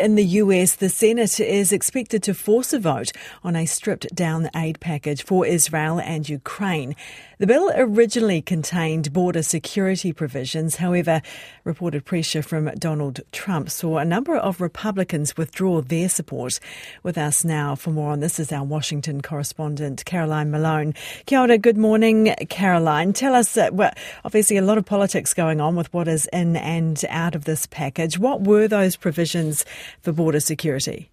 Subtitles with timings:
[0.00, 3.10] In the US, the Senate is expected to force a vote
[3.42, 6.94] on a stripped down aid package for Israel and Ukraine.
[7.38, 10.76] The bill originally contained border security provisions.
[10.76, 11.20] However,
[11.64, 16.60] reported pressure from Donald Trump saw a number of Republicans withdraw their support.
[17.02, 20.94] With us now for more on this is our Washington correspondent, Caroline Malone.
[21.26, 23.12] Kia ora, good morning, Caroline.
[23.12, 23.92] Tell us, uh, well,
[24.24, 27.66] obviously a lot of politics going on with what is in and out of this
[27.66, 28.16] package.
[28.16, 29.64] What were those provisions?
[30.02, 31.10] For border security?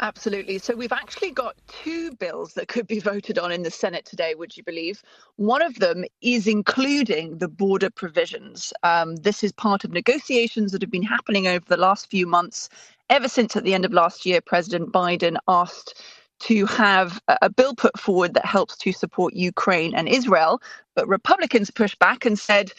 [0.00, 0.58] Absolutely.
[0.58, 4.36] So we've actually got two bills that could be voted on in the Senate today,
[4.36, 5.02] would you believe?
[5.36, 8.72] One of them is including the border provisions.
[8.84, 12.68] Um, this is part of negotiations that have been happening over the last few months.
[13.10, 16.00] Ever since at the end of last year, President Biden asked
[16.40, 20.62] to have a bill put forward that helps to support Ukraine and Israel.
[20.94, 22.72] But Republicans pushed back and said,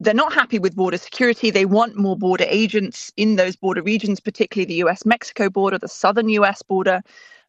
[0.00, 1.50] they're not happy with border security.
[1.50, 5.88] They want more border agents in those border regions, particularly the US Mexico border, the
[5.88, 7.02] southern US border.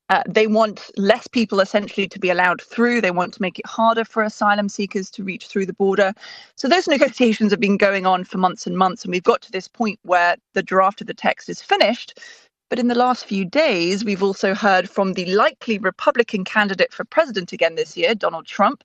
[0.09, 2.99] Uh, they want less people essentially to be allowed through.
[2.99, 6.13] They want to make it harder for asylum seekers to reach through the border.
[6.55, 9.05] So those negotiations have been going on for months and months.
[9.05, 12.19] And we've got to this point where the draft of the text is finished.
[12.69, 17.05] But in the last few days, we've also heard from the likely Republican candidate for
[17.05, 18.83] president again this year, Donald Trump,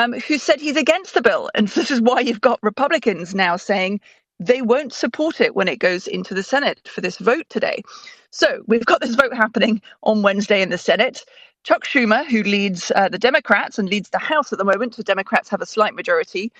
[0.00, 1.50] um, who said he's against the bill.
[1.54, 4.00] And this is why you've got Republicans now saying
[4.38, 7.82] they won't support it when it goes into the Senate for this vote today.
[8.30, 11.24] So we've got this vote happening on Wednesday in the Senate.
[11.64, 15.02] Chuck Schumer, who leads uh, the Democrats and leads the House at the moment, the
[15.02, 16.50] Democrats have a slight majority,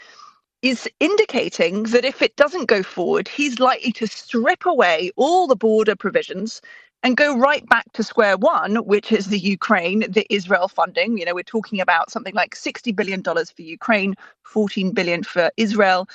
[0.61, 5.57] is indicating that if it doesn't go forward, he's likely to strip away all the
[5.57, 6.61] border provisions
[7.03, 11.17] and go right back to square one, which is the Ukraine, the Israel funding.
[11.19, 16.09] You know, we're talking about something like $60 billion for Ukraine, 14 billion for Israel,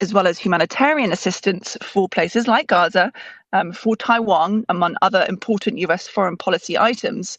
[0.00, 3.12] as well as humanitarian assistance for places like Gaza,
[3.52, 7.38] um, for Taiwan, among other important US foreign policy items,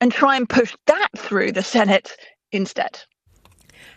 [0.00, 2.16] and try and push that through the Senate
[2.52, 3.02] instead.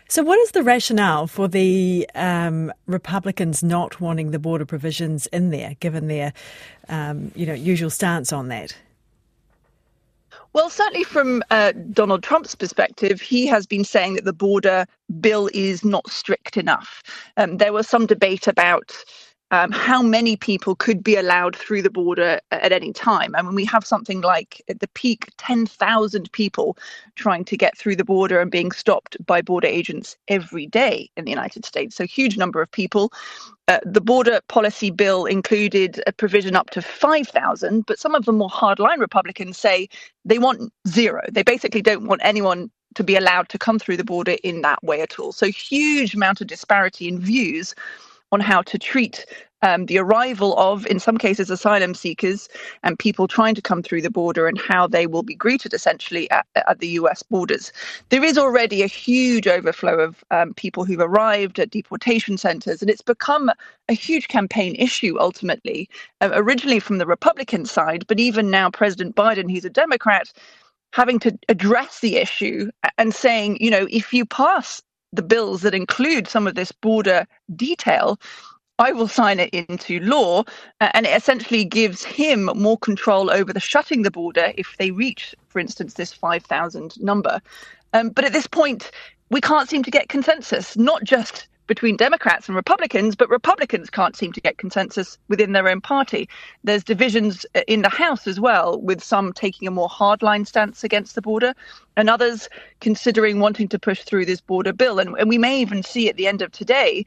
[0.08, 5.50] So, what is the rationale for the um, Republicans not wanting the border provisions in
[5.50, 6.32] there, given their,
[6.88, 8.74] um, you know, usual stance on that?
[10.54, 14.86] Well, certainly from uh, Donald Trump's perspective, he has been saying that the border
[15.20, 17.02] bill is not strict enough.
[17.36, 18.92] Um, there was some debate about
[19.50, 23.34] um, how many people could be allowed through the border at any time.
[23.34, 26.76] I mean, we have something like at the peak 10,000 people
[27.14, 31.24] trying to get through the border and being stopped by border agents every day in
[31.24, 31.96] the United States.
[31.96, 33.12] So, huge number of people.
[33.68, 38.32] Uh, the border policy bill included a provision up to 5,000, but some of the
[38.32, 39.88] more hardline Republicans say
[40.24, 41.22] they want zero.
[41.30, 44.82] They basically don't want anyone to be allowed to come through the border in that
[44.82, 45.32] way at all.
[45.32, 47.74] So, huge amount of disparity in views
[48.32, 49.24] on how to treat
[49.62, 52.48] um, the arrival of, in some cases, asylum seekers
[52.82, 56.30] and people trying to come through the border and how they will be greeted essentially
[56.30, 57.72] at, at the US borders.
[58.10, 62.90] There is already a huge overflow of um, people who've arrived at deportation centers, and
[62.90, 63.50] it's become
[63.88, 65.88] a huge campaign issue ultimately,
[66.20, 70.32] uh, originally from the Republican side, but even now, President Biden, he's a Democrat.
[70.94, 74.80] Having to address the issue and saying, you know, if you pass
[75.12, 77.26] the bills that include some of this border
[77.56, 78.18] detail,
[78.78, 80.44] I will sign it into law.
[80.80, 85.34] and it essentially gives him more control over the shutting the border if they reach,
[85.48, 87.40] for instance, this 5,000 number.
[87.92, 88.90] Um, but at this point,
[89.30, 94.16] we can't seem to get consensus, not just between Democrats and Republicans, but Republicans can't
[94.16, 96.28] seem to get consensus within their own party.
[96.64, 100.82] There's divisions uh, in the House as well, with some taking a more hardline stance
[100.82, 101.54] against the border
[101.96, 102.48] and others
[102.80, 104.98] considering wanting to push through this border bill.
[104.98, 107.06] And, and we may even see at the end of today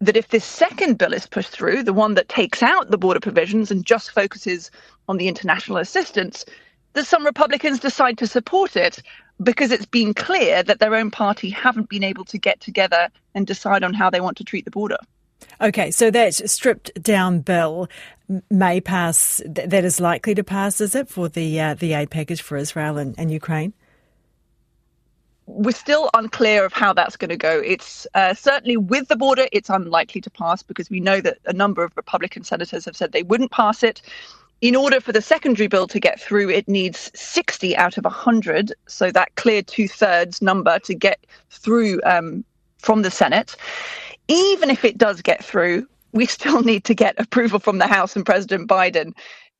[0.00, 3.20] that if this second bill is pushed through, the one that takes out the border
[3.20, 4.70] provisions and just focuses
[5.08, 6.44] on the international assistance,
[6.94, 9.02] that some Republicans decide to support it
[9.42, 13.46] because it's been clear that their own party haven't been able to get together and
[13.46, 14.98] decide on how they want to treat the border.
[15.60, 17.88] Okay, so that stripped down bill
[18.50, 19.42] may pass.
[19.46, 22.98] That is likely to pass, is it, for the uh, the aid package for Israel
[22.98, 23.72] and, and, Ukraine?
[25.46, 27.58] We're still unclear of how that's going to go.
[27.58, 31.52] It's uh, certainly with the border, it's unlikely to pass because we know that a
[31.52, 34.00] number of Republican senators have said they wouldn't pass it
[34.62, 38.72] in order for the secondary bill to get through, it needs 60 out of 100.
[38.86, 42.44] So that clear two thirds number to get through um,
[42.78, 43.56] from the Senate.
[44.28, 48.14] Even if it does get through, we still need to get approval from the House
[48.14, 49.12] and President Biden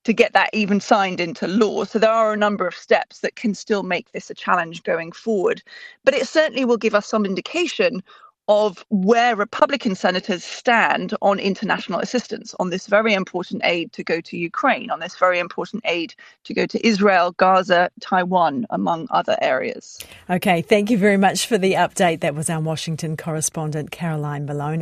[0.05, 1.85] to get that even signed into law.
[1.85, 5.11] So there are a number of steps that can still make this a challenge going
[5.11, 5.63] forward.
[6.05, 8.03] But it certainly will give us some indication
[8.49, 14.21] of where Republican senators stand on international assistance, on this very important aid to go
[14.21, 19.37] to Ukraine, on this very important aid to go to Israel, Gaza, Taiwan, among other
[19.41, 19.99] areas.
[20.29, 22.21] Okay, thank you very much for the update.
[22.21, 24.81] That was our Washington correspondent, Caroline Malone.